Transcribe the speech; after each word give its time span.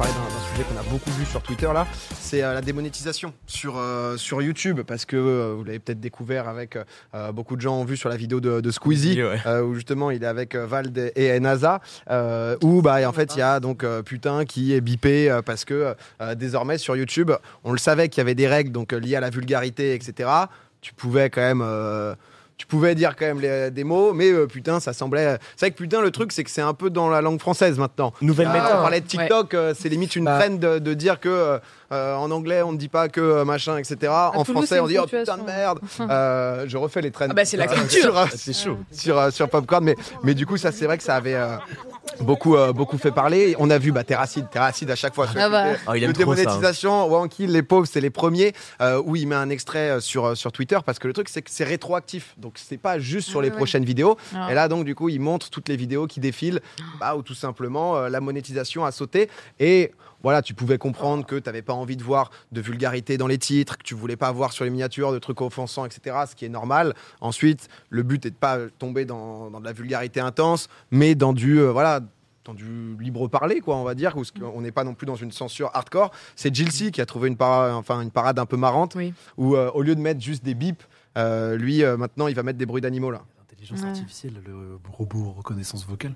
parler 0.00 0.14
d'un 0.14 0.50
sujet 0.50 0.64
qu'on 0.64 0.80
a 0.80 0.82
beaucoup 0.90 1.10
vu 1.10 1.26
sur 1.26 1.42
Twitter 1.42 1.68
là, 1.74 1.86
c'est 2.18 2.42
euh, 2.42 2.54
la 2.54 2.62
démonétisation 2.62 3.34
sur, 3.46 3.76
euh, 3.76 4.16
sur 4.16 4.40
YouTube 4.40 4.80
parce 4.86 5.04
que 5.04 5.14
euh, 5.14 5.54
vous 5.54 5.62
l'avez 5.62 5.78
peut-être 5.78 6.00
découvert 6.00 6.48
avec 6.48 6.78
beaucoup 7.34 7.54
de 7.54 7.60
gens 7.60 7.78
ont 7.78 7.84
vu 7.84 7.98
sur 7.98 8.08
la 8.08 8.16
vidéo 8.16 8.40
de, 8.40 8.62
de 8.62 8.70
Squeezie 8.70 9.20
Ouais. 9.22 9.60
où 9.60 9.74
justement 9.74 10.10
il 10.10 10.22
est 10.22 10.26
avec 10.26 10.54
Vald 10.56 11.12
et 11.14 11.38
NASA 11.40 11.80
où 12.62 12.80
bah 12.80 13.06
en 13.06 13.12
fait 13.12 13.34
il 13.34 13.40
y 13.40 13.42
a 13.42 13.60
donc 13.60 13.84
putain 14.04 14.44
qui 14.46 14.72
est 14.72 14.80
bipé 14.80 15.38
parce 15.44 15.64
que 15.64 15.94
désormais 16.36 16.78
sur 16.78 16.96
YouTube 16.96 17.32
on 17.64 17.72
le 17.72 17.78
savait 17.78 18.08
qu'il 18.08 18.20
y 18.20 18.22
avait 18.22 18.34
des 18.34 18.48
règles 18.48 18.72
donc 18.72 18.92
liées 18.92 19.16
à 19.16 19.20
la 19.20 19.30
vulgarité 19.30 19.94
etc. 19.94 20.30
Tu 20.80 20.94
pouvais 20.94 21.28
quand 21.28 21.42
même 21.42 22.16
tu 22.60 22.66
pouvais 22.66 22.94
dire 22.94 23.16
quand 23.16 23.24
même 23.24 23.40
les- 23.40 23.70
des 23.70 23.84
mots, 23.84 24.12
mais 24.12 24.30
euh, 24.30 24.46
putain, 24.46 24.80
ça 24.80 24.92
semblait. 24.92 25.38
C'est 25.56 25.64
vrai 25.66 25.70
que 25.70 25.78
putain, 25.78 26.02
le 26.02 26.10
truc, 26.10 26.30
c'est 26.30 26.44
que 26.44 26.50
c'est 26.50 26.60
un 26.60 26.74
peu 26.74 26.90
dans 26.90 27.08
la 27.08 27.22
langue 27.22 27.40
française 27.40 27.78
maintenant. 27.78 28.12
Nouvelle 28.20 28.48
Ah, 28.50 28.52
méthode. 28.52 28.70
On 28.76 28.82
parlait 28.82 29.00
de 29.00 29.06
TikTok, 29.06 29.54
euh, 29.54 29.72
c'est 29.74 29.88
limite 29.88 30.14
une 30.14 30.26
Bah. 30.26 30.36
traîne 30.38 30.58
de, 30.58 30.78
de 30.78 30.92
dire 30.92 31.20
que 31.20 31.58
euh, 31.92 32.14
en 32.14 32.30
anglais 32.30 32.62
on 32.62 32.72
ne 32.72 32.76
dit 32.78 32.88
pas 32.88 33.08
que 33.08 33.20
euh, 33.20 33.44
machin, 33.44 33.76
etc. 33.78 34.12
en 34.12 34.44
Toulouse, 34.44 34.66
français 34.66 34.80
on 34.80 34.86
dit 34.86 34.98
oh 34.98 35.06
putain 35.06 35.38
de 35.38 35.42
merde. 35.42 35.80
Euh, 36.10 36.64
je 36.66 36.76
refais 36.76 37.00
les 37.02 37.10
traînes. 37.10 37.30
Ah 37.30 37.34
bah, 37.34 37.44
c'est 37.44 37.56
la 37.56 37.66
culture. 37.66 38.00
sur, 38.02 38.18
euh, 38.18 38.26
C'est 38.34 38.52
chaud. 38.52 38.78
sur, 38.90 39.18
euh, 39.18 39.30
sur 39.30 39.48
Popcorn, 39.48 39.84
mais, 39.84 39.96
mais 40.24 40.34
du 40.34 40.46
coup, 40.46 40.56
ça, 40.56 40.72
c'est 40.72 40.86
vrai 40.86 40.96
que 40.98 41.04
ça 41.04 41.14
avait 41.16 41.34
euh, 41.34 41.56
beaucoup, 42.20 42.56
euh, 42.56 42.72
beaucoup 42.72 42.98
fait 42.98 43.10
parler. 43.12 43.54
On 43.58 43.70
a 43.70 43.78
vu 43.78 43.92
bah, 43.92 44.02
Terracide, 44.04 44.48
Terracide 44.50 44.90
à 44.90 44.96
chaque 44.96 45.14
fois. 45.14 45.26
Ah 45.36 45.48
bah. 45.48 45.64
Ah, 45.86 45.96
il 45.96 46.00
Le 46.00 46.06
aime 46.08 46.12
trop 46.12 46.34
ça. 46.34 46.40
hein. 46.40 46.44
démonétisation, 46.44 47.06
Wanky, 47.08 47.46
les 47.46 47.62
pauvres, 47.62 47.86
c'est 47.86 48.00
les 48.00 48.10
premiers 48.10 48.52
euh, 48.80 49.00
où 49.04 49.16
il 49.16 49.26
met 49.28 49.34
un 49.36 49.50
extrait 49.50 50.00
sur, 50.00 50.36
sur 50.36 50.52
Twitter 50.52 50.78
parce 50.84 50.98
que 50.98 51.06
le 51.06 51.12
truc, 51.12 51.28
c'est 51.28 51.42
que 51.42 51.50
c'est 51.50 51.64
rétroactif. 51.64 52.34
Donc, 52.38 52.54
c'est 52.56 52.78
pas 52.78 52.98
juste 52.98 53.28
sur 53.28 53.40
Ah 53.40 53.42
les 53.42 53.50
ouais. 53.50 53.56
prochaines 53.56 53.84
vidéos. 53.84 54.16
Ah. 54.34 54.48
Et 54.50 54.54
là, 54.54 54.68
donc, 54.68 54.84
du 54.84 54.94
coup, 54.94 55.08
il 55.08 55.20
montre 55.20 55.50
toutes 55.50 55.68
les 55.68 55.76
vidéos 55.76 56.06
qui 56.06 56.20
défilent 56.20 56.60
bah, 56.98 57.14
où 57.16 57.22
tout 57.22 57.34
simplement 57.34 57.96
euh, 57.96 58.08
la 58.08 58.20
monétisation 58.20 58.84
a 58.84 58.92
sauté. 58.92 59.28
Et 59.58 59.92
voilà, 60.22 60.42
tu 60.42 60.54
pouvais 60.54 60.78
comprendre 60.78 61.24
que 61.26 61.36
tu 61.36 61.46
n'avais 61.46 61.62
pas 61.62 61.72
envie 61.72 61.96
de 61.96 62.02
voir 62.02 62.30
de 62.52 62.60
vulgarité 62.60 63.16
dans 63.18 63.26
les 63.26 63.38
titres, 63.38 63.78
que 63.78 63.82
tu 63.82 63.94
voulais 63.94 64.16
pas 64.16 64.30
voir 64.32 64.52
sur 64.52 64.64
les 64.64 64.70
miniatures 64.70 65.12
de 65.12 65.18
trucs 65.18 65.40
offensants, 65.40 65.84
etc. 65.86 66.16
Ce 66.28 66.34
qui 66.34 66.44
est 66.44 66.48
normal. 66.50 66.94
Ensuite, 67.20 67.68
le 67.88 68.02
but 68.02 68.24
est 68.26 68.30
de 68.30 68.36
pas 68.36 68.58
tomber 68.78 69.04
dans, 69.04 69.50
dans 69.50 69.60
de 69.60 69.64
la 69.64 69.72
vulgarité 69.72 70.20
intense, 70.20 70.68
mais 70.90 71.14
dans 71.14 71.32
du 71.32 71.58
euh, 71.60 71.70
voilà. 71.72 72.00
Dans 72.46 72.54
du 72.54 72.96
libre 72.98 73.28
parler, 73.28 73.60
quoi, 73.60 73.76
on 73.76 73.84
va 73.84 73.94
dire, 73.94 74.16
où 74.16 74.22
on 74.42 74.62
n'est 74.62 74.72
pas 74.72 74.82
non 74.82 74.94
plus 74.94 75.04
dans 75.06 75.14
une 75.14 75.30
censure 75.30 75.70
hardcore. 75.74 76.10
C'est 76.36 76.52
Jilcy 76.52 76.90
qui 76.90 77.02
a 77.02 77.06
trouvé 77.06 77.28
une, 77.28 77.36
para- 77.36 77.76
enfin, 77.76 78.00
une 78.00 78.10
parade 78.10 78.38
un 78.38 78.46
peu 78.46 78.56
marrante, 78.56 78.94
Oui. 78.96 79.12
où 79.36 79.56
euh, 79.56 79.70
au 79.74 79.82
lieu 79.82 79.94
de 79.94 80.00
mettre 80.00 80.22
juste 80.22 80.42
des 80.42 80.54
bips, 80.54 80.82
euh, 81.18 81.56
lui, 81.58 81.84
euh, 81.84 81.98
maintenant, 81.98 82.28
il 82.28 82.34
va 82.34 82.42
mettre 82.42 82.58
des 82.58 82.64
bruits 82.64 82.80
d'animaux 82.80 83.10
là. 83.10 83.20
L'intelligence 83.38 83.82
Ouais. 83.82 83.88
artificielle, 83.90 84.40
le 84.46 84.78
robot 84.90 85.32
reconnaissance 85.36 85.86
vocale, 85.86 86.14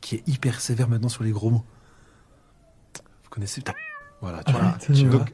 qui 0.00 0.14
est 0.16 0.26
hyper 0.26 0.58
sévère 0.62 0.88
maintenant 0.88 1.10
sur 1.10 1.22
les 1.22 1.32
gros 1.32 1.50
mots. 1.50 1.64
Voilà, 4.20 4.42
tu 4.42 4.50
vois. 4.52 4.74
tu 4.80 4.92
vois. 5.06 5.18
Donc, 5.20 5.28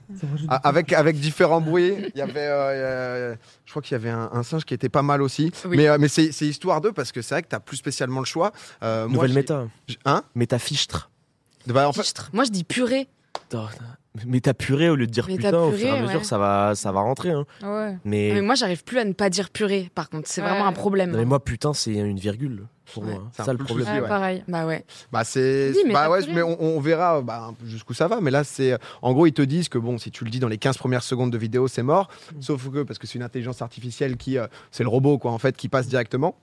Ah, 0.48 0.56
avec, 0.68 0.92
avec 0.92 1.18
différents 1.18 1.62
bruits. 1.62 1.94
Il 2.14 2.18
y 2.18 2.20
avait, 2.20 2.32
euh, 2.40 3.34
je 3.64 3.70
crois 3.70 3.80
qu'il 3.80 3.92
y 3.92 3.94
avait 3.94 4.10
un, 4.10 4.28
un 4.30 4.42
singe 4.42 4.64
qui 4.66 4.74
était 4.74 4.90
pas 4.90 5.00
mal 5.02 5.22
aussi. 5.22 5.50
Oui. 5.64 5.78
Mais, 5.78 5.88
euh, 5.88 5.96
mais 5.98 6.08
c'est 6.08 6.28
histoire 6.42 6.82
d'eux 6.82 6.92
parce 6.92 7.10
que 7.10 7.22
c'est 7.22 7.34
vrai 7.34 7.42
que 7.42 7.48
t'as 7.48 7.60
plus 7.60 7.78
spécialement 7.78 8.20
le 8.20 8.26
choix. 8.26 8.52
Euh, 8.82 9.06
moi, 9.08 9.14
Nouvelle 9.14 9.30
j'ai- 9.30 9.34
méta. 9.36 9.66
Hein? 10.04 10.22
Méta 10.34 10.58
fichtre. 10.58 11.10
bah, 11.66 11.88
en 11.88 11.92
fait, 11.94 12.02
Fichtre. 12.02 12.28
Moi, 12.34 12.44
je 12.44 12.50
dis 12.50 12.64
purée. 12.64 13.08
Mais 14.26 14.40
t'as 14.40 14.54
purée 14.54 14.88
au 14.90 14.94
lieu 14.94 15.06
de 15.08 15.10
dire 15.10 15.24
Mais 15.26 15.36
t'as 15.38 15.48
putain, 15.50 15.58
au 15.62 15.72
fur 15.72 15.86
et 15.88 15.90
à 15.90 16.00
mesure, 16.02 16.18
ouais. 16.20 16.24
ça, 16.24 16.38
va, 16.38 16.74
ça 16.76 16.92
va 16.92 17.00
rentrer. 17.00 17.30
Hein. 17.30 17.44
Ouais. 17.64 17.96
Mais, 18.04 18.30
Mais 18.34 18.42
moi, 18.42 18.54
j'arrive 18.54 18.84
plus 18.84 18.98
à 19.00 19.04
ne 19.04 19.12
pas 19.12 19.28
dire 19.28 19.50
purée, 19.50 19.90
par 19.92 20.08
contre. 20.08 20.28
C'est 20.28 20.40
Ouais. 20.40 20.48
vraiment 20.48 20.66
un 20.66 20.72
problème. 20.72 21.10
non, 21.10 21.18
mais 21.18 21.24
moi, 21.24 21.42
putain, 21.42 21.74
c'est 21.74 21.94
une 21.94 22.18
virgule 22.20 22.66
pour 22.92 23.02
Ouais. 23.02 23.14
moi. 23.14 23.22
hein. 23.26 23.30
C'est 23.32 23.42
ça 23.42 23.52
le 23.52 23.58
problème. 23.58 23.88
souci, 23.88 24.00
pareil. 24.08 24.44
Bah 24.46 24.66
ouais. 24.66 24.84
bah, 25.10 25.24
c'est. 25.24 25.72
Bah 25.92 26.08
ouais, 26.10 26.20
mais 26.32 26.42
on, 26.42 26.62
on 26.62 26.78
verra 26.78 27.22
bah, 27.22 27.52
jusqu'où 27.64 27.92
ça 27.92 28.06
va. 28.06 28.20
Mais 28.20 28.30
là, 28.30 28.44
c'est. 28.44 28.78
En 29.02 29.12
gros, 29.14 29.26
ils 29.26 29.32
te 29.32 29.42
disent 29.42 29.68
que 29.68 29.78
bon, 29.78 29.98
si 29.98 30.12
tu 30.12 30.22
le 30.24 30.30
dis 30.30 30.38
dans 30.38 30.48
les 30.48 30.58
15 30.58 30.78
premières 30.78 31.02
secondes 31.02 31.32
de 31.32 31.38
vidéo, 31.38 31.66
c'est 31.66 31.82
mort. 31.82 32.08
Sauf 32.38 32.70
que, 32.70 32.84
parce 32.84 33.00
que 33.00 33.08
c'est 33.08 33.16
une 33.16 33.24
intelligence 33.24 33.62
artificielle 33.62 34.16
qui. 34.16 34.38
euh, 34.38 34.46
c'est 34.70 34.84
le 34.84 34.90
robot, 34.90 35.18
quoi, 35.18 35.32
en 35.32 35.38
fait, 35.38 35.56
qui 35.56 35.68
passe 35.68 35.88
directement. 35.88 36.36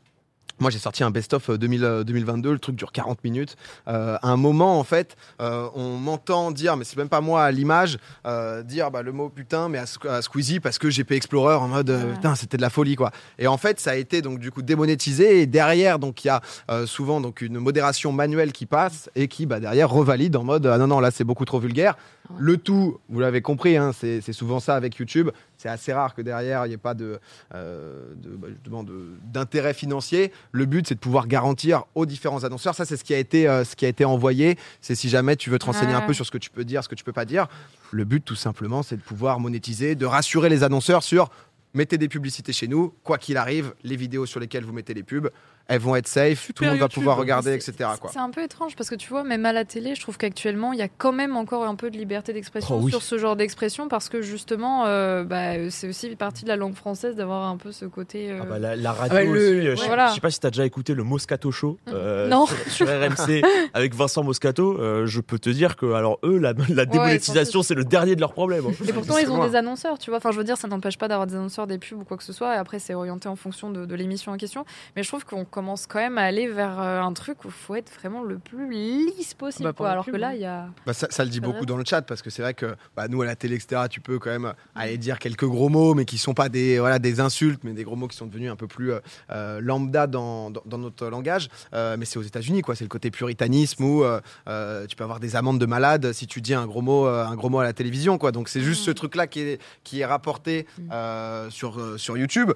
Moi, 0.61 0.69
j'ai 0.71 0.77
sorti 0.79 1.03
un 1.03 1.09
best-of 1.11 1.49
euh, 1.49 1.57
2000, 1.57 1.83
euh, 1.83 2.03
2022. 2.03 2.53
Le 2.53 2.59
truc 2.59 2.75
dure 2.75 2.91
40 2.91 3.23
minutes. 3.23 3.55
Euh, 3.87 4.17
à 4.21 4.29
un 4.29 4.37
moment, 4.37 4.79
en 4.79 4.83
fait, 4.83 5.15
euh, 5.41 5.67
on 5.75 5.97
m'entend 5.97 6.51
dire, 6.51 6.77
mais 6.77 6.83
c'est 6.85 6.97
même 6.97 7.09
pas 7.09 7.19
moi 7.19 7.43
à 7.43 7.51
l'image, 7.51 7.97
euh, 8.27 8.61
dire 8.63 8.91
bah, 8.91 9.01
le 9.01 9.11
mot 9.11 9.29
putain, 9.29 9.69
mais 9.69 9.79
à, 9.79 9.85
Squ- 9.85 10.07
à 10.07 10.21
Squeezie 10.21 10.59
parce 10.59 10.77
que 10.77 10.87
GP 10.89 11.13
Explorer 11.13 11.55
en 11.55 11.67
mode 11.67 11.89
euh, 11.89 12.05
Ouais. 12.05 12.13
putain, 12.13 12.35
c'était 12.35 12.57
de 12.57 12.61
la 12.61 12.69
folie, 12.69 12.95
quoi. 12.95 13.11
Et 13.39 13.47
en 13.47 13.57
fait, 13.57 13.79
ça 13.79 13.91
a 13.91 13.95
été 13.95 14.21
donc 14.21 14.39
du 14.39 14.51
coup 14.51 14.61
démonétisé. 14.61 15.41
Et 15.41 15.45
derrière, 15.47 15.97
donc 15.99 16.23
il 16.23 16.27
y 16.27 16.31
a 16.31 16.41
euh, 16.69 16.85
souvent 16.85 17.21
donc 17.21 17.41
une 17.41 17.57
modération 17.57 18.11
manuelle 18.11 18.51
qui 18.51 18.65
passe 18.67 19.09
et 19.15 19.27
qui 19.27 19.45
bah, 19.47 19.59
derrière 19.59 19.89
revalide 19.89 20.35
en 20.35 20.43
mode 20.43 20.67
ah 20.67 20.77
non 20.77 20.87
non 20.87 20.99
là 20.99 21.09
c'est 21.11 21.23
beaucoup 21.23 21.45
trop 21.45 21.59
vulgaire. 21.59 21.95
Ouais. 22.35 22.41
Le 22.41 22.57
tout, 22.57 22.99
vous 23.09 23.19
l'avez 23.19 23.41
compris, 23.41 23.77
hein, 23.77 23.91
c'est 23.93 24.21
souvent 24.33 24.59
ça 24.59 24.75
avec 24.75 24.95
YouTube. 24.95 25.29
C'est 25.57 25.69
assez 25.69 25.93
rare 25.93 26.15
que 26.15 26.21
derrière 26.21 26.65
il 26.65 26.69
n'y 26.69 26.73
ait 26.75 26.77
pas 26.77 26.93
de, 26.95 27.19
euh, 27.53 28.13
de, 28.15 28.29
bah, 28.29 28.47
justement 28.49 28.83
de- 28.83 29.11
d'intérêt 29.31 29.73
financier. 29.75 30.31
Le 30.51 30.65
but 30.65 30.87
c'est 30.87 30.95
de 30.95 30.99
pouvoir 30.99 31.27
garantir 31.27 31.83
aux 31.93 32.05
différents 32.07 32.43
annonceurs. 32.43 32.73
Ça 32.73 32.85
c'est 32.85 32.97
ce 32.97 33.03
qui 33.03 33.13
a 33.13 33.19
été 33.19 33.47
euh, 33.47 33.63
ce 33.63 33.75
qui 33.75 33.85
a 33.85 33.89
été 33.89 34.03
envoyé. 34.05 34.57
C'est 34.81 34.95
si 34.95 35.07
jamais 35.07 35.35
tu 35.35 35.49
veux 35.51 35.59
te 35.59 35.65
renseigner 35.65 35.93
un 35.93 36.01
peu 36.01 36.13
sur 36.13 36.25
ce 36.25 36.31
que 36.31 36.39
tu 36.39 36.49
peux 36.49 36.65
dire, 36.65 36.83
ce 36.83 36.89
que 36.89 36.95
tu 36.95 37.03
peux 37.03 37.13
pas 37.13 37.25
dire. 37.25 37.47
Le 37.91 38.05
but 38.05 38.25
tout 38.25 38.35
simplement 38.35 38.81
c'est 38.81 38.97
de 38.97 39.01
pouvoir 39.03 39.39
monétiser, 39.39 39.93
de 39.95 40.05
rassurer 40.07 40.49
les 40.49 40.63
annonceurs 40.63 41.03
sur 41.03 41.29
mettez 41.73 41.97
des 41.97 42.09
publicités 42.09 42.51
chez 42.51 42.67
nous, 42.67 42.93
quoi 43.03 43.17
qu'il 43.17 43.37
arrive, 43.37 43.73
les 43.83 43.95
vidéos 43.95 44.25
sur 44.25 44.41
lesquelles 44.41 44.65
vous 44.65 44.73
mettez 44.73 44.93
les 44.93 45.03
pubs, 45.03 45.29
elles 45.71 45.79
vont 45.79 45.95
être 45.95 46.07
safe, 46.07 46.51
tout 46.53 46.63
le 46.63 46.71
monde 46.71 46.79
va 46.79 46.89
pouvoir 46.89 47.17
regarder, 47.17 47.53
etc. 47.53 47.89
C'est 48.11 48.19
un 48.19 48.29
peu 48.29 48.43
étrange 48.43 48.75
parce 48.75 48.89
que 48.89 48.95
tu 48.95 49.09
vois, 49.09 49.23
même 49.23 49.45
à 49.45 49.53
la 49.53 49.65
télé, 49.65 49.95
je 49.95 50.01
trouve 50.01 50.17
qu'actuellement, 50.17 50.73
il 50.73 50.79
y 50.79 50.81
a 50.81 50.87
quand 50.89 51.11
même 51.13 51.35
encore 51.37 51.65
un 51.65 51.75
peu 51.75 51.89
de 51.89 51.97
liberté 51.97 52.33
d'expression 52.33 52.75
Oh 52.77 52.81
oui. 52.83 52.91
sur 52.91 53.01
ce 53.01 53.17
genre 53.17 53.35
d'expression 53.35 53.87
parce 53.87 54.09
que 54.09 54.21
justement, 54.21 54.85
euh, 54.85 55.23
bah, 55.23 55.69
c'est 55.69 55.87
aussi 55.87 56.15
partie 56.15 56.43
de 56.43 56.49
la 56.49 56.55
langue 56.57 56.75
française 56.75 57.15
d'avoir 57.15 57.47
un 57.47 57.57
peu 57.57 57.71
ce 57.71 57.85
côté. 57.85 58.31
euh, 58.31 58.39
Ah 58.41 58.45
bah, 58.45 58.59
la, 58.59 58.75
la 58.75 58.91
radio 58.91 59.17
Ah 59.17 59.23
bah, 59.23 59.29
le- 59.31 59.31
aussi, 59.31 59.67
euh, 59.67 59.75
je. 59.77 59.85
Voilà. 59.85 60.09
je 60.09 60.15
sais 60.15 60.19
pas 60.21 60.29
si 60.31 60.39
t'as 60.39 60.49
déjà 60.49 60.65
écouté 60.65 60.93
le 60.93 61.03
Moscato 61.03 61.51
Show 61.51 61.77
euh, 61.89 62.27
Non. 62.27 62.45
sur, 62.45 62.57
sur 62.71 62.87
RMC 62.87 63.41
avec 63.73 63.95
Vincent 63.95 64.23
Moscato. 64.23 64.77
euh, 64.79 65.05
je 65.05 65.21
peux 65.21 65.39
te 65.39 65.49
dire 65.49 65.75
que 65.77 65.93
alors 65.93 66.19
eux 66.23 66.37
la, 66.37 66.53
la 66.69 66.85
démonétisation 66.85 67.63
c'est 67.63 67.75
le 67.75 67.83
dernier 67.85 68.15
de 68.15 68.19
leurs 68.21 68.33
problèmes. 68.33 68.65
hein. 68.67 68.71
Et 68.87 68.93
pourtant, 68.93 69.17
ils 69.17 69.29
ont 69.31 69.37
loin. 69.37 69.47
des 69.47 69.55
annonceurs, 69.55 69.97
tu 69.99 70.09
vois. 70.09 70.17
Enfin, 70.17 70.31
je 70.31 70.37
veux 70.37 70.43
dire, 70.43 70.57
ça 70.57 70.67
n'empêche 70.67 70.97
pas 70.97 71.07
d'avoir 71.07 71.27
des 71.27 71.35
annonceurs, 71.35 71.67
des 71.67 71.77
pubs 71.77 71.99
ou 71.99 72.03
quoi 72.03 72.17
que 72.17 72.23
ce 72.23 72.33
soit. 72.33 72.55
Et 72.55 72.57
après, 72.57 72.79
c'est 72.79 72.93
orienté 72.93 73.29
en 73.29 73.35
fonction 73.35 73.69
de, 73.69 73.85
de 73.85 73.95
l'émission 73.95 74.31
en 74.31 74.37
question. 74.37 74.65
Mais 74.95 75.03
je 75.03 75.07
trouve 75.07 75.25
qu'on 75.25 75.45
commence 75.61 75.85
quand 75.85 75.99
même 75.99 76.17
à 76.17 76.23
aller 76.23 76.47
vers 76.47 76.79
euh, 76.81 77.01
un 77.01 77.13
truc 77.13 77.45
où 77.45 77.49
il 77.49 77.51
faut 77.53 77.75
être 77.75 77.91
vraiment 77.99 78.23
le 78.23 78.39
plus 78.39 78.67
lisse 78.71 79.35
possible. 79.35 79.65
Bah, 79.65 79.73
pour 79.73 79.83
quoi. 79.83 79.91
Alors 79.91 80.05
que 80.07 80.11
là, 80.17 80.33
il 80.33 80.41
y 80.41 80.45
a. 80.45 80.69
Bah, 80.87 80.93
ça, 80.93 81.05
ça 81.11 81.23
le 81.23 81.29
dit 81.29 81.39
beaucoup 81.39 81.57
vrai. 81.57 81.65
dans 81.67 81.77
le 81.77 81.83
chat 81.85 82.01
parce 82.01 82.23
que 82.23 82.31
c'est 82.31 82.41
vrai 82.41 82.55
que 82.55 82.75
bah, 82.95 83.07
nous 83.07 83.21
à 83.21 83.25
la 83.25 83.35
télé, 83.35 83.55
etc., 83.57 83.83
tu 83.87 84.01
peux 84.01 84.17
quand 84.17 84.31
même 84.31 84.53
aller 84.73 84.97
dire 84.97 85.19
quelques 85.19 85.45
gros 85.45 85.69
mots, 85.69 85.93
mais 85.93 86.05
qui 86.05 86.17
sont 86.17 86.33
pas 86.33 86.49
des, 86.49 86.79
voilà, 86.79 86.97
des 86.97 87.19
insultes, 87.19 87.63
mais 87.63 87.73
des 87.73 87.83
gros 87.83 87.95
mots 87.95 88.07
qui 88.07 88.17
sont 88.17 88.25
devenus 88.25 88.49
un 88.49 88.55
peu 88.55 88.65
plus 88.65 88.91
euh, 88.91 88.99
euh, 89.29 89.59
lambda 89.61 90.07
dans, 90.07 90.49
dans, 90.49 90.63
dans 90.65 90.77
notre 90.79 91.05
langage. 91.07 91.47
Euh, 91.75 91.95
mais 91.97 92.05
c'est 92.05 92.17
aux 92.17 92.23
États-Unis, 92.23 92.63
quoi. 92.63 92.75
C'est 92.75 92.83
le 92.85 92.89
côté 92.89 93.11
puritanisme 93.11 93.83
où 93.83 94.03
euh, 94.03 94.87
tu 94.87 94.95
peux 94.95 95.03
avoir 95.03 95.19
des 95.19 95.35
amendes 95.35 95.59
de 95.59 95.65
malade 95.67 96.11
si 96.13 96.25
tu 96.25 96.41
dis 96.41 96.55
un 96.55 96.65
gros 96.65 96.81
mot, 96.81 97.05
un 97.05 97.35
gros 97.35 97.49
mot 97.49 97.59
à 97.59 97.63
la 97.63 97.73
télévision, 97.73 98.17
quoi. 98.17 98.31
Donc 98.31 98.49
c'est 98.49 98.61
juste 98.61 98.81
Mm. 98.81 98.85
ce 98.85 98.91
truc-là 98.91 99.27
qui 99.27 99.41
est, 99.41 99.61
qui 99.83 99.99
est 99.99 100.05
rapporté 100.07 100.65
Mm. 100.79 100.89
euh, 100.91 101.49
sur, 101.51 101.99
sur 101.99 102.17
YouTube. 102.17 102.51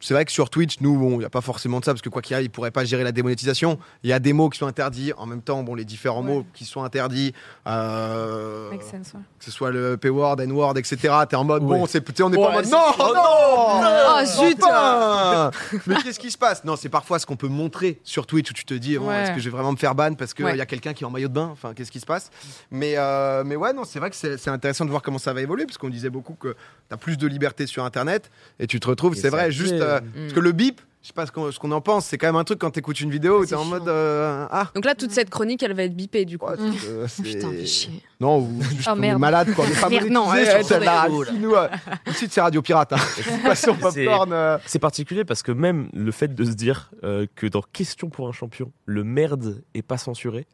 C'est 0.00 0.14
vrai 0.14 0.24
que 0.24 0.32
sur 0.32 0.50
Twitch, 0.50 0.80
nous, 0.80 0.98
bon, 0.98 1.12
il 1.12 1.18
n'y 1.18 1.24
a 1.24 1.30
pas 1.30 1.40
forcément 1.40 1.80
de 1.80 1.84
ça, 1.84 1.92
parce 1.92 2.02
que 2.02 2.08
quoi 2.08 2.22
qu'il 2.22 2.36
y 2.36 2.38
ait, 2.40 2.42
ils 2.42 2.48
ne 2.48 2.52
pourraient 2.52 2.70
pas 2.70 2.84
gérer 2.84 3.02
la 3.04 3.12
démonétisation. 3.12 3.78
Il 4.02 4.10
y 4.10 4.12
a 4.12 4.18
des 4.18 4.32
mots 4.32 4.48
qui 4.50 4.58
sont 4.58 4.66
interdits. 4.66 5.12
En 5.16 5.26
même 5.26 5.42
temps, 5.42 5.62
bon, 5.62 5.74
les 5.74 5.84
différents 5.84 6.22
Ouais. 6.22 6.32
mots 6.34 6.46
qui 6.54 6.64
sont 6.64 6.82
interdits, 6.84 7.32
euh, 7.66 8.70
Make 8.70 8.82
sense, 8.82 9.14
ouais. 9.14 9.20
que 9.38 9.44
ce 9.44 9.50
soit 9.50 9.70
le 9.70 9.96
P-word, 9.96 10.40
N-word, 10.40 10.76
etc. 10.78 11.14
T'es 11.28 11.36
en 11.36 11.44
mode, 11.44 11.62
Ouais. 11.62 11.78
bon, 11.78 11.86
c'est, 11.86 12.02
on 12.20 12.30
n'est 12.30 12.36
pas 12.36 12.48
en 12.48 12.52
mode, 12.52 12.64
c'est- 12.64 12.70
non, 12.70 12.78
Oh 12.98 13.12
non, 13.14 13.22
Oh, 14.18 14.24
zut 14.24 14.56
enfin 14.62 15.50
Mais 15.86 15.96
qu'est-ce 16.02 16.18
qui 16.18 16.30
se 16.30 16.38
passe? 16.38 16.64
Non, 16.64 16.76
c'est 16.76 16.88
parfois 16.88 17.18
ce 17.18 17.26
qu'on 17.26 17.36
peut 17.36 17.48
montrer 17.48 18.00
sur 18.04 18.26
Twitch 18.26 18.50
où 18.50 18.54
tu 18.54 18.64
te 18.64 18.74
dis, 18.74 18.96
bon, 18.98 19.08
Ouais. 19.08 19.22
est-ce 19.24 19.32
que 19.32 19.40
je 19.40 19.44
vais 19.44 19.50
vraiment 19.56 19.72
me 19.72 19.76
faire 19.76 19.94
ban 19.94 20.14
parce 20.14 20.34
qu'il 20.34 20.44
Ouais. 20.44 20.56
y 20.56 20.60
a 20.60 20.66
quelqu'un 20.66 20.92
qui 20.94 21.04
est 21.04 21.06
en 21.06 21.10
maillot 21.10 21.28
de 21.28 21.34
bain? 21.34 21.48
Enfin, 21.52 21.72
qu'est-ce 21.74 21.90
qui 21.90 22.00
se 22.00 22.06
passe? 22.06 22.30
Mais, 22.70 22.94
euh, 22.96 23.44
mais 23.44 23.56
ouais, 23.56 23.72
non, 23.72 23.84
c'est 23.84 23.98
vrai 23.98 24.10
que 24.10 24.16
c'est, 24.16 24.36
c'est 24.38 24.50
intéressant 24.50 24.84
de 24.84 24.90
voir 24.90 25.02
comment 25.02 25.18
ça 25.18 25.32
va 25.32 25.40
évoluer 25.40 25.66
parce 25.66 25.78
qu'on 25.78 25.88
disait 25.88 26.10
beaucoup 26.10 26.34
que 26.34 26.54
t'as 26.88 26.96
plus 26.96 27.16
de 27.16 27.26
liberté 27.26 27.66
sur 27.66 27.84
Internet 27.84 28.30
et 28.58 28.66
tu 28.66 28.80
te 28.80 28.86
retrouves, 28.88 29.14
Et 29.16 29.20
c'est 29.20 29.30
vrai, 29.30 29.50
juste. 29.50 29.74
Euh, 29.86 30.00
Mm. 30.00 30.20
parce 30.22 30.32
que 30.34 30.40
le 30.40 30.52
bip, 30.52 30.80
je 31.02 31.08
sais 31.08 31.12
pas 31.14 31.24
ce 31.26 31.30
qu'on, 31.30 31.52
ce 31.52 31.58
qu'on 31.60 31.70
en 31.70 31.80
pense, 31.80 32.06
c'est 32.06 32.18
quand 32.18 32.26
même 32.26 32.34
un 32.36 32.42
truc 32.42 32.58
quand 32.58 32.70
t'écoutes 32.72 33.00
une 33.00 33.10
vidéo 33.12 33.38
où 33.38 33.42
C'est 33.44 33.50
t'es 33.50 33.54
en 33.54 33.62
chiant. 33.62 33.70
mode, 33.70 33.88
euh, 33.88 34.44
ah. 34.50 34.70
Donc 34.74 34.84
là, 34.84 34.94
toute 34.96 35.12
cette 35.12 35.30
chronique, 35.30 35.62
elle 35.62 35.72
va 35.74 35.84
être 35.84 35.94
bipée 35.94 36.24
du 36.24 36.36
coup. 36.36 36.46
ouais, 36.46 36.56
Mm. 36.56 36.72
euh, 36.88 37.06
c'est- 37.08 37.22
Putain, 37.22 37.50
fais 37.52 37.64
chier. 37.66 38.02
Non, 38.20 38.40
ou 38.40 38.60
juste 38.62 38.88
Oh, 38.88 38.90
on 38.92 38.96
est 38.96 39.00
merde. 39.00 39.20
malade, 39.20 39.54
quoi. 39.54 39.64
On 39.66 39.70
est 39.72 39.80
pas 39.80 39.88
Merde, 39.88 40.08
non, 40.08 40.28
ouais, 40.30 40.44
sur 40.50 40.64
celle-là. 40.66 41.08
nous, 41.38 41.54
euh, 41.54 41.68
c'est 42.12 42.40
Radio 42.40 42.60
Pirate. 42.62 42.92
Hein. 42.94 42.96
C'est- 43.54 44.08
euh, 44.32 44.58
C'est 44.66 44.78
particulier 44.80 45.24
parce 45.24 45.42
que 45.42 45.52
même 45.52 45.88
le 45.92 46.10
fait 46.10 46.34
de 46.34 46.44
se 46.44 46.50
dire 46.54 46.90
euh, 47.04 47.26
que 47.36 47.46
dans 47.46 47.62
Question 47.72 48.08
pour 48.08 48.26
un 48.28 48.32
champion, 48.32 48.72
le 48.84 49.04
merde 49.04 49.62
est 49.74 49.82
pas 49.82 49.98
censuré, 49.98 50.46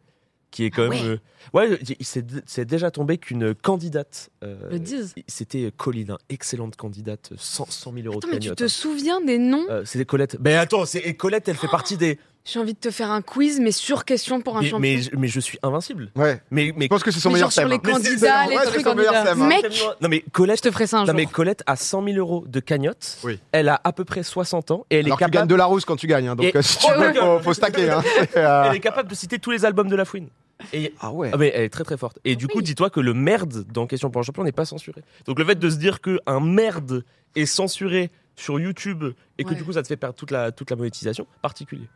qui 0.53 0.65
est 0.65 0.71
quand 0.71 0.85
Ah 0.85 0.89
même. 0.91 1.01
ouais. 1.03 1.09
euh, 1.09 1.19
Ouais, 1.55 1.77
il- 1.99 2.07
c'est 2.07 2.25
c'est 2.47 2.65
déjà 2.65 2.93
tombé 2.93 3.19
qu'une 3.19 3.53
candidate. 3.53 4.31
euh, 4.45 4.71
Le 4.71 4.79
disent. 4.79 5.13
C'était 5.27 5.73
Colline, 5.77 6.13
hein, 6.13 6.19
excellente 6.29 6.77
candidate, 6.77 7.31
100, 7.37 7.67
100 7.69 7.93
000 7.93 8.07
euros 8.07 8.19
Attends, 8.19 8.29
de 8.29 8.33
mais 8.35 8.39
tu 8.39 8.45
cagnotte. 8.45 8.59
te 8.59 8.65
hein. 8.65 8.69
souviens 8.69 9.21
des 9.21 9.39
noms 9.39 9.65
Euh, 9.69 9.85
C'était 9.85 10.05
Colette. 10.05 10.37
Mais 10.41 10.55
attends, 10.55 10.85
c'est 10.85 11.01
et 11.01 11.15
Colette, 11.15 11.49
elle 11.49 11.57
fait 11.57 11.67
partie 11.67 11.97
des 11.97 12.21
J'ai 12.45 12.59
envie 12.61 12.75
de 12.75 12.79
te 12.79 12.91
faire 12.91 13.11
un 13.11 13.23
quiz, 13.23 13.61
mais 13.61 13.71
sur 13.73 14.05
question 14.05 14.41
pour 14.41 14.57
un 14.57 14.61
Mais, 14.61 14.67
champion. 14.67 14.81
mais, 14.81 15.03
je- 15.03 15.11
mais 15.17 15.29
je 15.29 15.39
suis 15.41 15.59
invincible. 15.65 16.11
Ouais. 16.17 16.41
Mais, 16.53 16.73
mais 16.77 16.85
Je 16.85 16.89
pense 16.91 17.03
que 17.05 17.11
c'est 17.13 17.19
son 17.21 17.29
Mais 17.31 17.35
meilleur 17.35 17.47
genre 17.51 17.53
sur 17.53 17.63
thème. 17.63 17.71
les 17.71 17.79
candidats, 17.79 18.47
les 18.49 18.57
trucs 18.57 18.83
candidats. 18.85 19.23
thème, 19.25 19.43
hein. 19.43 19.47
Mec, 19.49 19.65
Non 20.01 20.09
mais 20.09 20.23
je 20.27 20.31
Colette, 20.31 20.61
te 20.61 20.71
ferai 20.73 20.87
ça 20.89 20.97
un 20.99 21.01
non 21.01 21.07
jour. 21.07 21.15
mais 21.15 21.27
Colette 21.27 21.63
a 21.67 21.77
100 21.77 22.05
000 22.05 22.17
euros 22.19 22.45
de 22.47 22.59
cagnotte. 22.61 23.19
Oui. 23.25 23.39
Elle 23.53 23.69
a 23.69 23.81
à 23.85 23.93
peu 23.93 24.05
près 24.05 24.23
60 24.25 24.71
ans 24.73 24.87
et 24.91 24.97
elle 24.99 25.07
Alors 25.07 25.15
est 25.21 25.25
tu 25.25 25.31
gagnes 25.31 25.31
capable. 25.33 25.51
de 25.51 25.55
la 25.57 25.65
rousse 25.67 25.85
quand 25.85 25.95
tu 25.97 26.07
gagnes, 26.09 26.29
hein, 26.29 26.35
donc 26.37 26.47
Et- 26.47 26.57
euh, 26.57 26.63
si 26.63 26.79
tu 26.79 26.87
Oh, 26.89 27.01
veux, 27.01 27.07
ouais. 27.09 27.15
faut, 27.15 27.39
faut 27.41 27.55
se 27.55 27.61
taquer. 27.61 27.89
Hein. 27.91 28.03
C'est, 28.33 28.37
euh, 28.39 28.65
Elle 28.71 28.77
est 28.77 28.81
capable 28.81 29.09
de 29.11 29.15
citer 29.15 29.39
tous 29.39 29.51
les 29.53 29.65
albums 29.65 29.89
de 29.89 29.95
La 29.97 30.05
Fouine. 30.05 30.29
Et 30.73 30.93
Ah 31.01 31.13
ouais. 31.13 31.31
Ah 31.33 31.37
mais 31.37 31.51
elle 31.55 31.63
est 31.65 31.69
très 31.69 31.85
très 31.85 31.97
forte. 31.97 32.19
Et 32.25 32.37
du 32.37 32.49
coup, 32.49 32.63
dis-toi 32.63 32.91
que 32.91 33.01
le 33.01 33.15
merde 33.15 33.65
dans 33.73 33.87
Question 33.87 34.11
pour 34.11 34.21
un 34.21 34.23
champion 34.25 34.45
n'est 34.45 34.53
pas 34.53 34.65
censuré. 34.65 35.03
Donc 35.27 35.39
le 35.39 35.45
fait 35.45 35.59
de 35.59 35.71
se 35.71 35.77
dire 35.77 36.01
que 36.01 36.19
un 36.27 36.41
merde 36.41 37.05
est 37.37 37.47
censuré 37.47 38.11
sur 38.37 38.59
YouTube 38.61 39.05
et 39.39 39.45
que 39.45 39.51
Ouais. 39.51 39.55
du 39.57 39.65
coup 39.65 39.73
ça 39.73 39.83
te 39.83 39.89
fait 39.89 39.97
perdre 39.97 40.15
toute 40.17 40.31
la 40.31 40.53
toute 40.53 40.71
la 40.71 40.77
monétisation, 40.77 41.27
particulier. 41.43 41.89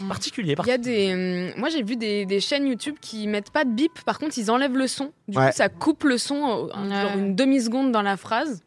Mm. 0.00 0.08
Particulier. 0.08 0.54
Il 0.62 0.66
y 0.68 0.70
a 0.72 0.78
des. 0.78 1.52
hum, 1.54 1.60
moi, 1.60 1.68
j'ai 1.68 1.82
vu 1.82 1.96
des, 1.96 2.24
des 2.26 2.40
chaînes 2.40 2.66
YouTube 2.66 2.96
qui 3.00 3.26
mettent 3.26 3.50
pas 3.50 3.64
de 3.64 3.70
bip. 3.70 3.92
Par 4.06 4.18
contre, 4.18 4.38
ils 4.38 4.50
enlèvent 4.50 4.76
le 4.76 4.86
son. 4.86 5.12
Du 5.28 5.36
Ouais. 5.36 5.48
coup, 5.48 5.52
ça 5.56 5.68
coupe 5.68 6.04
le 6.04 6.16
son, 6.18 6.68
euh, 6.74 6.90
genre 6.90 7.16
une 7.18 7.34
demi-seconde 7.34 7.92
dans 7.92 8.02
la 8.02 8.16
phrase. 8.16 8.62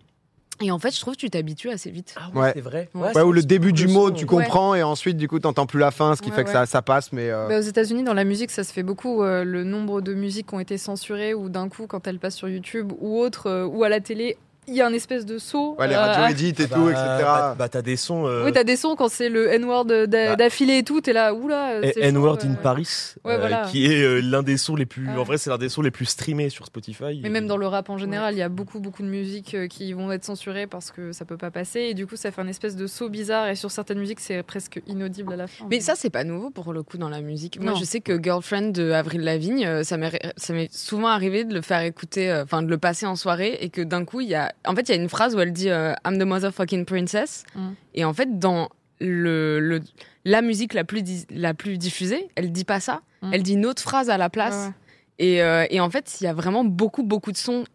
Et 0.61 0.71
en 0.71 0.79
fait, 0.79 0.95
je 0.95 0.99
trouve 1.01 1.15
que 1.15 1.19
tu 1.19 1.29
t'habitues 1.29 1.69
assez 1.71 1.89
vite. 1.89 2.13
Ah 2.17 2.29
Ouais. 2.33 2.51
c'est 2.53 2.61
vrai. 2.61 2.89
Ouais, 2.93 3.11
Ouais, 3.15 3.21
ou 3.21 3.31
le 3.31 3.41
début 3.41 3.73
du 3.73 3.87
mot, 3.87 4.09
son. 4.09 4.13
tu 4.13 4.25
comprends, 4.25 4.75
et 4.75 4.83
ensuite, 4.83 5.17
du 5.17 5.27
coup, 5.27 5.39
t'entends 5.39 5.65
plus 5.65 5.79
la 5.79 5.91
fin, 5.91 6.15
ce 6.15 6.21
qui 6.21 6.29
Ouais, 6.29 6.35
fait 6.35 6.43
que 6.43 6.65
ça 6.65 6.81
passe, 6.81 7.11
mais. 7.11 7.29
euh, 7.31 7.47
Bah, 7.49 7.57
aux 7.57 7.61
États-Unis, 7.61 8.03
dans 8.03 8.13
la 8.13 8.23
musique, 8.23 8.51
ça 8.51 8.63
se 8.63 8.71
fait 8.71 8.83
beaucoup. 8.83 9.23
euh, 9.23 9.43
le 9.43 9.63
nombre 9.63 10.01
de 10.01 10.13
musiques 10.13 10.47
qui 10.47 10.53
ont 10.55 10.59
été 10.59 10.77
censurées 10.77 11.33
ou 11.33 11.49
d'un 11.49 11.69
coup, 11.69 11.87
quand 11.87 12.07
elles 12.07 12.19
passent 12.19 12.35
sur 12.35 12.47
YouTube 12.49 12.91
ou 12.99 13.19
autre, 13.19 13.47
euh, 13.47 13.65
ou 13.65 13.83
à 13.83 13.89
la 13.89 13.99
télé, 13.99 14.37
il 14.67 14.75
y 14.75 14.81
a 14.81 14.87
un 14.87 14.93
espèce 14.93 15.25
de 15.25 15.37
saut. 15.37 15.75
Ouais, 15.79 15.87
les 15.87 15.95
euh, 15.95 15.99
radios 15.99 16.25
edit 16.35 16.49
et 16.61 16.67
Ah 16.71 16.75
tout, 16.75 16.85
bah, 16.85 16.91
etc. 16.91 17.03
Bah, 17.23 17.55
bah, 17.57 17.69
t'as 17.69 17.81
des 17.81 17.95
sons. 17.95 18.25
euh, 18.27 18.45
Oui, 18.45 18.51
t'as 18.51 18.63
des 18.63 18.75
sons 18.75 18.95
quand 18.95 19.09
c'est 19.09 19.29
le 19.29 19.51
N-word 19.53 19.85
Bah. 19.85 20.35
d'affilée 20.35 20.79
et 20.79 20.83
tout, 20.83 21.01
t'es 21.01 21.13
là, 21.13 21.33
oula. 21.33 21.81
N-Word 21.97 22.39
in 22.43 22.51
euh. 22.51 22.55
Paris, 22.61 22.87
Ouais, 23.25 23.33
euh, 23.33 23.37
voilà. 23.39 23.67
qui 23.71 23.85
est 23.85 24.01
euh, 24.03 24.19
l'un 24.21 24.43
des 24.43 24.57
sons 24.57 24.75
les 24.75 24.85
plus. 24.85 25.07
Ouais. 25.07 25.17
En 25.17 25.23
vrai, 25.23 25.37
c'est 25.37 25.49
l'un 25.49 25.57
des 25.57 25.69
sons 25.69 25.81
les 25.81 25.91
plus 25.91 26.05
streamés 26.05 26.49
sur 26.49 26.65
Spotify. 26.65 27.19
Mais 27.21 27.29
même 27.29 27.47
dans 27.47 27.57
le 27.57 27.67
rap 27.67 27.89
en 27.89 27.97
général, 27.97 28.33
il 28.33 28.37
y 28.37 28.41
a 28.43 28.49
beaucoup, 28.49 28.79
beaucoup 28.79 29.03
de 29.03 29.07
musiques 29.07 29.55
qui 29.69 29.93
vont 29.93 30.11
être 30.11 30.23
censurées 30.25 30.67
parce 30.67 30.91
que 30.91 31.11
ça 31.11 31.25
peut 31.25 31.37
pas 31.37 31.51
passer. 31.51 31.79
Et 31.81 31.93
du 31.93 32.07
coup, 32.07 32.15
ça 32.15 32.31
fait 32.31 32.41
un 32.41 32.47
espèce 32.47 32.75
de 32.75 32.87
saut 32.87 33.09
bizarre. 33.09 33.47
Et 33.49 33.55
sur 33.55 33.71
certaines 33.71 33.99
musiques, 33.99 34.19
c'est 34.19 34.43
presque 34.43 34.81
inaudible 34.87 35.33
à 35.33 35.35
la 35.37 35.47
fin. 35.47 35.65
Mais 35.69 35.79
ça, 35.79 35.93
c'est 35.95 36.09
pas 36.09 36.23
nouveau 36.23 36.49
pour 36.49 36.73
le 36.73 36.83
coup 36.83 36.97
dans 36.97 37.09
la 37.09 37.21
musique. 37.21 37.59
Moi, 37.59 37.73
je 37.79 37.83
sais 37.83 38.01
que 38.01 38.21
Girlfriend 38.21 38.71
de 38.71 38.91
Avril 38.91 39.21
Lavigne, 39.21 39.83
ça 39.83 39.97
m'est 39.97 40.19
ça 40.37 40.53
m'est 40.53 40.71
souvent 40.71 41.07
arrivé 41.07 41.43
de 41.43 41.53
le 41.53 41.61
faire 41.61 41.81
écouter, 41.81 42.29
euh, 42.31 42.43
enfin 42.43 42.61
de 42.61 42.69
le 42.69 42.77
passer 42.77 43.05
en 43.05 43.15
soirée, 43.15 43.57
et 43.61 43.69
que 43.69 43.81
d'un 43.81 44.05
coup, 44.05 44.21
il 44.21 44.27
y 44.29 44.35
a, 44.35 44.52
en 44.65 44.75
fait, 44.75 44.89
il 44.89 44.95
y 44.95 44.97
a 44.97 45.01
une 45.01 45.09
phrase 45.09 45.35
où 45.35 45.39
elle 45.39 45.51
dit 45.53 45.69
euh, 45.69 45.93
I'm 46.05 46.17
the 46.17 46.23
motherfucking 46.23 46.85
princess, 46.85 47.43
Mm. 47.55 47.69
et 47.95 48.05
en 48.05 48.13
fait, 48.13 48.39
dans 48.39 48.69
le, 48.99 49.59
le- 49.59 49.81
la 50.25 50.41
musique 50.41 50.73
la 50.73 50.83
plus 50.83 51.03
la 51.29 51.53
plus 51.53 51.77
diffusée, 51.77 52.29
elle 52.35 52.51
dit 52.51 52.63
pas 52.65 52.79
ça, 52.79 53.01
Mm. 53.21 53.29
elle 53.33 53.43
dit 53.43 53.53
une 53.53 53.65
autre 53.65 53.81
phrase 53.81 54.09
à 54.09 54.17
la 54.17 54.29
place. 54.29 54.55
Ouais, 54.55 54.67
ouais. 54.67 54.73
Et, 55.19 55.43
euh, 55.43 55.65
et 55.69 55.79
en 55.79 55.89
fait, 55.89 56.17
il 56.19 56.23
y 56.23 56.27
a 56.27 56.33
vraiment 56.33 56.63
beaucoup, 56.63 57.03
beaucoup 57.03 57.31
de 57.31 57.37
sons 57.37 57.65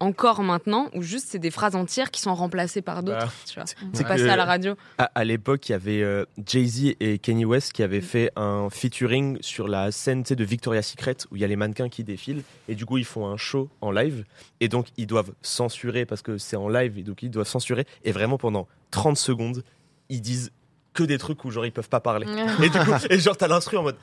encore 0.00 0.42
maintenant 0.42 0.88
où 0.94 1.02
juste 1.02 1.26
c'est 1.28 1.38
des 1.38 1.50
phrases 1.50 1.76
entières 1.76 2.10
qui 2.10 2.20
sont 2.20 2.34
remplacées 2.34 2.82
par 2.82 3.02
d'autres. 3.02 3.32
Bah, 3.56 3.64
c'est 3.92 4.06
passé 4.06 4.28
à 4.28 4.36
la 4.36 4.44
radio. 4.44 4.74
À, 4.98 5.04
à 5.14 5.24
l'époque, 5.24 5.68
il 5.68 5.72
y 5.72 5.74
avait 5.74 6.02
euh, 6.02 6.24
Jay-Z 6.44 6.94
et 6.98 7.18
Kanye 7.18 7.44
West 7.44 7.72
qui 7.72 7.82
avaient 7.82 8.00
fait 8.00 8.32
un 8.34 8.68
featuring 8.70 9.38
sur 9.42 9.68
la 9.68 9.92
scène 9.92 10.24
tu 10.24 10.28
sais, 10.28 10.36
de 10.36 10.44
Victoria's 10.44 10.88
Secret 10.88 11.16
où 11.30 11.36
il 11.36 11.42
y 11.42 11.44
a 11.44 11.48
les 11.48 11.56
mannequins 11.56 11.88
qui 11.88 12.02
défilent 12.02 12.42
et 12.68 12.74
du 12.74 12.84
coup 12.84 12.98
ils 12.98 13.04
font 13.04 13.26
un 13.26 13.36
show 13.36 13.68
en 13.80 13.90
live 13.92 14.24
et 14.60 14.68
donc 14.68 14.86
ils 14.96 15.06
doivent 15.06 15.32
censurer 15.42 16.04
parce 16.04 16.22
que 16.22 16.38
c'est 16.38 16.56
en 16.56 16.68
live 16.68 16.98
et 16.98 17.02
donc 17.02 17.22
ils 17.22 17.30
doivent 17.30 17.46
censurer 17.48 17.86
et 18.04 18.12
vraiment 18.12 18.38
pendant 18.38 18.66
30 18.90 19.16
secondes 19.16 19.62
ils 20.08 20.20
disent 20.22 20.50
que 20.94 21.02
des 21.04 21.18
trucs 21.18 21.44
où 21.44 21.50
genre 21.50 21.66
ils 21.66 21.72
peuvent 21.72 21.88
pas 21.88 22.00
parler. 22.00 22.26
Et 22.62 22.70
du 22.70 22.78
coup, 22.78 22.90
et 23.08 23.18
genre 23.18 23.36
t'as 23.36 23.46
l'instru 23.46 23.76
en 23.76 23.82
mode 23.84 23.96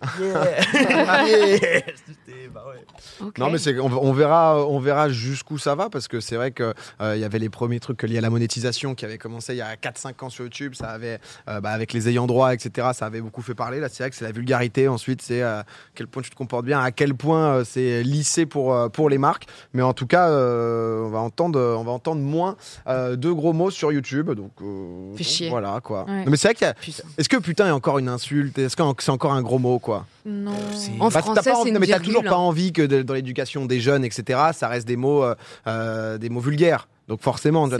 Yeah. 0.20 1.26
Yeah. 1.26 1.80
Bah 2.52 2.64
ouais. 2.68 3.28
Non 3.38 3.50
mais 3.50 3.58
c'est 3.58 3.78
on, 3.78 3.86
on 3.86 4.12
verra 4.12 4.66
on 4.66 4.78
verra 4.80 5.08
jusqu'où 5.08 5.58
ça 5.58 5.74
va 5.74 5.88
parce 5.90 6.08
que 6.08 6.20
c'est 6.20 6.36
vrai 6.36 6.50
que 6.50 6.74
euh, 7.00 7.16
il 7.16 7.20
y 7.20 7.24
avait 7.24 7.38
les 7.38 7.48
premiers 7.48 7.80
trucs 7.80 8.02
liés 8.02 8.18
à 8.18 8.20
la 8.20 8.30
monétisation 8.30 8.94
qui 8.94 9.04
avaient 9.04 9.18
commencé 9.18 9.54
il 9.54 9.58
y 9.58 9.62
a 9.62 9.76
4 9.76 9.98
5 9.98 10.22
ans 10.22 10.30
sur 10.30 10.44
YouTube, 10.44 10.74
ça 10.74 10.88
avait 10.90 11.18
euh, 11.48 11.60
bah, 11.60 11.70
avec 11.70 11.92
les 11.92 12.08
ayants 12.08 12.26
droit 12.26 12.52
etc, 12.54 12.88
ça 12.94 13.06
avait 13.06 13.20
beaucoup 13.20 13.42
fait 13.42 13.54
parler 13.54 13.80
là, 13.80 13.88
c'est 13.88 14.02
vrai 14.02 14.10
que 14.10 14.16
c'est 14.16 14.24
la 14.24 14.32
vulgarité 14.32 14.88
ensuite 14.88 15.22
c'est 15.22 15.42
euh, 15.42 15.60
à 15.60 15.64
quel 15.94 16.06
point 16.06 16.22
tu 16.22 16.30
te 16.30 16.36
comportes 16.36 16.64
bien, 16.64 16.80
à 16.80 16.90
quel 16.90 17.14
point 17.14 17.54
euh, 17.54 17.64
c'est 17.64 18.02
lissé 18.02 18.46
pour 18.46 18.72
euh, 18.74 18.88
pour 18.88 19.08
les 19.10 19.18
marques, 19.18 19.46
mais 19.74 19.82
en 19.82 19.92
tout 19.92 20.06
cas 20.06 20.28
euh, 20.28 21.02
on 21.04 21.10
va 21.10 21.18
entendre 21.20 21.60
on 21.78 21.84
va 21.84 21.92
entendre 21.92 22.20
moins 22.20 22.56
euh, 22.86 23.16
de 23.16 23.30
gros 23.30 23.52
mots 23.52 23.70
sur 23.70 23.92
YouTube 23.92 24.30
donc, 24.30 24.52
euh, 24.62 25.10
donc 25.10 25.22
chier. 25.22 25.48
voilà 25.50 25.80
quoi. 25.82 26.04
Ouais. 26.08 26.24
Mais 26.26 26.36
c'est 26.36 26.48
vrai 26.48 26.54
qu'il 26.54 26.66
y 26.66 26.70
a 26.70 26.74
Putain. 26.74 27.02
est-ce 27.18 27.28
que 27.28 27.36
putain 27.36 27.66
est 27.68 27.70
encore 27.72 27.98
une 27.98 28.08
insulte? 28.08 28.58
Est-ce 28.58 28.76
que 28.76 28.82
c'est 28.98 29.10
encore 29.10 29.32
un 29.32 29.42
gros 29.42 29.58
mot 29.58 29.78
quoi? 29.78 30.06
Non. 30.26 30.52
c'est- 30.74 30.90
En 31.00 31.06
bah, 31.08 31.10
t'as 31.14 31.20
français, 31.22 31.50
pas 31.50 31.56
c'est 31.62 31.68
une 31.70 31.78
mais 31.78 31.86
t'as 31.86 32.00
toujours 32.00 32.22
pas 32.22 32.34
hein. 32.34 32.37
Envie 32.38 32.72
que 32.72 32.82
de- 32.82 33.02
dans 33.02 33.14
l'éducation 33.14 33.66
des 33.66 33.80
jeunes, 33.80 34.04
etc., 34.04 34.40
ça 34.52 34.68
reste 34.68 34.86
des 34.86 34.96
mots, 34.96 35.22
euh, 35.24 35.34
euh, 35.66 36.18
des 36.18 36.28
mots 36.30 36.40
vulgaires. 36.40 36.88
Donc 37.08 37.20
forcément, 37.22 37.68
t'as 37.68 37.76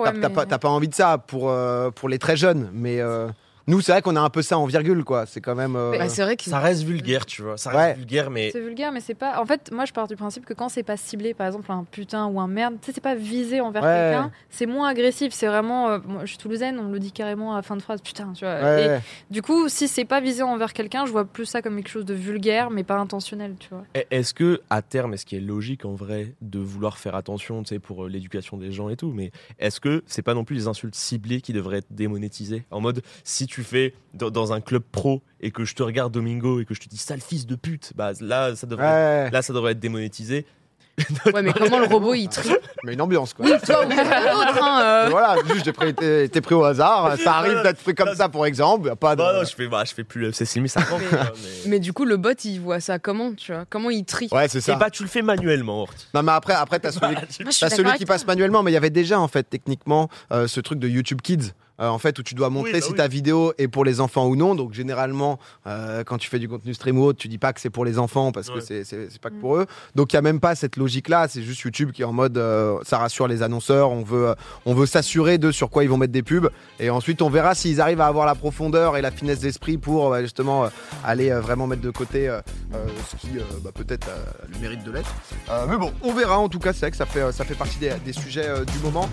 ouais. 0.00 0.12
mais- 0.28 0.34
pas, 0.34 0.46
envie 0.68 0.88
de 0.88 0.94
ça 0.94 1.18
pour, 1.18 1.50
euh, 1.50 1.90
pour 1.90 2.08
les 2.08 2.18
très 2.18 2.36
jeunes. 2.36 2.70
Mais 2.72 3.00
euh, 3.00 3.28
nous, 3.68 3.80
c'est 3.80 3.92
vrai 3.92 4.02
qu'on 4.02 4.16
a 4.16 4.20
un 4.20 4.30
peu 4.30 4.42
ça 4.42 4.58
en 4.58 4.66
virgule, 4.66 5.04
quoi. 5.04 5.26
C'est 5.26 5.40
quand 5.40 5.54
même. 5.54 5.76
euh, 5.76 5.96
Bah, 5.96 6.08
c'est 6.08 6.22
vrai 6.22 6.36
que 6.36 6.42
Ça 6.44 6.58
reste 6.58 6.82
vulgaire, 6.82 7.24
tu 7.26 7.42
vois. 7.42 7.56
Ça 7.56 7.70
reste 7.70 7.80
Ouais. 7.80 7.94
vulgaire, 7.94 8.30
mais 8.30 8.50
C'est 8.50 8.60
vulgaire, 8.60 8.90
mais 8.90 9.00
c'est 9.00 9.14
pas. 9.14 9.40
En 9.40 9.46
fait, 9.46 9.70
moi, 9.72 9.84
je 9.84 9.92
pars 9.92 10.08
du 10.08 10.16
principe 10.16 10.44
que 10.44 10.54
quand 10.54 10.68
c'est 10.68 10.82
pas 10.82 10.96
ciblé, 10.96 11.34
par 11.34 11.46
exemple, 11.46 11.70
un 11.70 11.84
putain 11.84 12.26
ou 12.26 12.40
un 12.40 12.48
merde, 12.48 12.74
tu 12.80 12.86
sais, 12.86 12.92
c'est 12.92 13.00
pas 13.00 13.14
visé 13.14 13.60
envers 13.60 13.82
Ouais. 13.82 13.92
quelqu'un, 14.10 14.30
c'est 14.50 14.66
moins 14.66 14.88
agressif. 14.88 15.32
C'est 15.32 15.46
vraiment. 15.46 15.90
euh, 15.90 15.98
moi, 16.04 16.22
je 16.22 16.30
suis 16.30 16.38
toulousaine, 16.38 16.78
on 16.78 16.88
le 16.90 16.98
dit 16.98 17.12
carrément 17.12 17.52
à 17.52 17.56
la 17.56 17.62
fin 17.62 17.76
de 17.76 17.82
phrase, 17.82 18.00
putain, 18.00 18.32
tu 18.34 18.44
vois. 18.44 18.54
ouais, 18.60 18.86
Et 18.96 19.32
du 19.32 19.42
coup, 19.42 19.68
si 19.68 19.86
c'est 19.86 20.04
pas 20.06 20.20
visé 20.20 20.42
envers 20.42 20.72
quelqu'un, 20.72 21.04
je 21.06 21.12
vois 21.12 21.24
plus 21.26 21.44
ça 21.46 21.60
comme 21.62 21.76
quelque 21.76 21.90
chose 21.90 22.06
de 22.06 22.14
vulgaire, 22.14 22.70
mais 22.70 22.84
pas 22.84 22.96
intentionnel, 22.96 23.54
tu 23.58 23.68
vois. 23.70 23.84
Est-ce 24.10 24.32
que, 24.34 24.62
à 24.70 24.80
terme, 24.82 25.14
est-ce 25.14 25.26
qu'il 25.26 25.38
est 25.38 25.46
logique 25.46 25.84
en 25.84 25.94
vrai 25.94 26.34
de 26.40 26.58
vouloir 26.58 26.96
faire 26.98 27.14
attention 27.14 27.62
tu 27.62 27.68
sais, 27.68 27.78
pour 27.78 28.04
euh, 28.04 28.08
l'éducation 28.08 28.56
des 28.56 28.72
gens 28.72 28.88
et 28.88 28.96
tout, 28.96 29.12
mais 29.14 29.30
est-ce 29.58 29.78
que 29.80 30.02
c'est 30.06 30.22
pas 30.22 30.32
non 30.34 30.44
plus 30.44 30.56
les 30.56 30.68
insultes 30.68 30.94
ciblées 30.94 31.40
qui 31.42 31.52
devraient 31.52 31.78
être 31.78 31.92
démonétisées? 31.92 32.64
En 32.70 32.80
mode, 32.80 33.02
si 33.24 33.46
tu 33.46 33.57
fais 33.64 33.94
dans, 34.14 34.30
dans 34.30 34.52
un 34.52 34.60
club 34.60 34.82
pro 34.90 35.22
et 35.40 35.50
que 35.50 35.64
je 35.64 35.74
te 35.74 35.82
regarde 35.82 36.12
Domingo 36.12 36.60
et 36.60 36.64
que 36.64 36.74
je 36.74 36.80
te 36.80 36.88
dis 36.88 36.96
sale 36.98 37.20
fils 37.20 37.46
de 37.46 37.54
pute, 37.56 37.92
bah 37.94 38.12
là 38.20 38.54
ça 38.56 38.66
devrait, 38.66 38.84
Ouais, 38.86 39.30
là, 39.30 39.42
ça 39.42 39.52
devrait 39.52 39.72
être 39.72 39.80
démonétisé. 39.80 40.46
Ouais, 41.32 41.42
mais 41.42 41.52
comment 41.52 41.78
le 41.78 41.86
robot 41.86 42.14
il 42.14 42.28
trie 42.28 42.50
mais 42.84 42.94
une 42.94 43.00
ambiance, 43.00 43.32
quoi. 43.32 43.46
Toi 43.60 43.86
ou 43.86 43.88
l'autre, 43.88 44.62
hein, 44.64 44.80
euh. 44.82 45.04
Mais 45.04 45.10
Voilà, 45.12 45.36
juste 45.46 45.64
j'ai 45.64 45.72
pris, 45.72 45.90
été, 45.90 46.24
été 46.24 46.40
pris 46.40 46.56
au 46.56 46.64
hasard. 46.64 47.16
Ça 47.22 47.34
arrive 47.34 47.62
d'être 47.62 47.80
pris 47.80 47.94
comme 47.94 48.12
ça, 48.16 48.28
pour 48.28 48.44
exemple. 48.46 48.88
y 48.88 48.90
a 48.90 48.96
Pas 48.96 49.14
de... 49.14 49.20
Bah 49.22 49.32
non, 49.32 49.44
je 49.44 49.54
fais, 49.54 49.68
bah, 49.68 49.84
je 49.86 49.94
fais 49.94 50.02
plus 50.02 50.20
le 50.22 50.28
FC 50.30 50.44
Silmi, 50.44 50.68
ça 50.68 50.80
mais- 50.90 51.18
Mais 51.66 51.78
du 51.78 51.92
coup, 51.92 52.04
le 52.04 52.16
bot 52.16 52.32
il 52.44 52.58
voit 52.58 52.80
ça 52.80 52.98
comment, 52.98 53.32
tu 53.32 53.52
vois? 53.52 53.64
Comment 53.70 53.90
il 53.90 54.04
trie? 54.04 54.28
Ouais, 54.32 54.48
c'est 54.48 54.58
Et 54.58 54.60
ça. 54.62 54.74
bah 54.74 54.90
tu 54.90 55.04
le 55.04 55.08
fais 55.08 55.22
manuellement, 55.22 55.82
Horty. 55.82 56.08
Non, 56.14 56.24
mais 56.24 56.32
après, 56.32 56.54
après 56.54 56.80
t'as 56.80 56.90
celui, 56.90 57.14
je 57.14 57.32
suis 57.32 57.44
T'as 57.60 57.68
d'accord 57.68 57.86
celui 57.86 57.98
qui 57.98 58.04
passe 58.06 58.26
manuellement, 58.26 58.64
mais 58.64 58.72
il 58.72 58.74
y 58.74 58.78
avait 58.78 58.90
déjà 58.90 59.20
en 59.20 59.28
fait 59.28 59.44
techniquement 59.48 60.08
euh, 60.32 60.48
ce 60.48 60.58
truc 60.60 60.80
de 60.80 60.88
YouTube 60.88 61.20
Kids. 61.22 61.52
Euh, 61.80 61.88
en 61.88 61.98
fait, 61.98 62.18
où 62.18 62.22
tu 62.22 62.34
dois 62.34 62.50
montrer 62.50 62.72
bah 62.72 62.80
si 62.80 62.90
oui. 62.90 62.96
ta 62.96 63.08
vidéo 63.08 63.52
est 63.58 63.68
pour 63.68 63.84
les 63.84 64.00
enfants 64.00 64.26
ou 64.26 64.36
non. 64.36 64.54
Donc, 64.54 64.72
généralement, 64.72 65.38
euh, 65.66 66.04
quand 66.04 66.18
tu 66.18 66.28
fais 66.28 66.38
du 66.38 66.48
contenu 66.48 66.74
stream 66.74 66.98
ou 66.98 67.04
autre, 67.04 67.18
tu 67.18 67.28
dis 67.28 67.38
pas 67.38 67.52
que 67.52 67.60
c'est 67.60 67.70
pour 67.70 67.84
les 67.84 67.98
enfants 67.98 68.32
parce 68.32 68.48
que 68.48 68.56
Ouais. 68.56 68.60
c'est- 68.60 68.84
c'est 68.84 69.10
c'est 69.10 69.20
pas 69.20 69.30
que 69.30 69.36
Mm. 69.36 69.40
pour 69.40 69.56
eux. 69.56 69.66
Donc, 69.94 70.12
il 70.12 70.16
y 70.16 70.18
a 70.18 70.22
même 70.22 70.40
pas 70.40 70.54
cette 70.54 70.76
logique-là. 70.76 71.28
C'est 71.28 71.42
juste 71.42 71.60
YouTube 71.60 71.92
qui 71.92 72.02
est 72.02 72.04
en 72.04 72.12
mode 72.12 72.36
euh, 72.38 72.78
ça 72.84 72.98
rassure 72.98 73.28
les 73.28 73.42
annonceurs. 73.42 73.90
On 73.90 74.02
veut, 74.02 74.28
euh, 74.28 74.34
on 74.66 74.74
veut 74.74 74.86
s'assurer 74.86 75.38
de 75.38 75.50
sur 75.52 75.70
quoi 75.70 75.84
ils 75.84 75.90
vont 75.90 75.96
mettre 75.96 76.12
des 76.12 76.22
pubs. 76.22 76.48
Et 76.80 76.90
ensuite, 76.90 77.22
on 77.22 77.30
verra 77.30 77.54
s'ils 77.54 77.80
arrivent 77.80 78.00
à 78.00 78.06
avoir 78.06 78.26
la 78.26 78.34
profondeur 78.34 78.96
et 78.96 79.02
la 79.02 79.10
finesse 79.10 79.40
d'esprit 79.40 79.78
pour 79.78 80.12
euh, 80.14 80.20
justement 80.22 80.64
euh, 80.64 80.68
aller 81.04 81.30
euh, 81.30 81.40
vraiment 81.40 81.66
mettre 81.66 81.82
de 81.82 81.90
côté 81.90 82.28
euh, 82.28 82.40
euh, 82.74 82.86
ce 83.10 83.16
qui 83.16 83.38
euh, 83.38 83.42
bah, 83.62 83.70
peut-être 83.74 84.08
euh, 84.08 84.24
le 84.52 84.58
mérite 84.58 84.82
de 84.84 84.90
l'être. 84.90 85.14
Euh, 85.50 85.66
mais 85.68 85.76
bon, 85.76 85.92
on 86.02 86.12
verra. 86.12 86.38
En 86.38 86.48
tout 86.48 86.58
cas, 86.58 86.72
c'est 86.72 86.80
vrai 86.80 86.90
que 86.90 86.96
ça 86.96 87.06
fait, 87.06 87.30
ça 87.32 87.44
fait 87.44 87.54
partie 87.54 87.78
des, 87.78 87.92
des 88.04 88.12
sujets 88.12 88.46
euh, 88.46 88.64
du 88.64 88.78
moment. 88.80 89.08